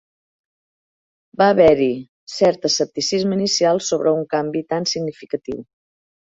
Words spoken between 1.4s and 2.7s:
Va haver-hi cert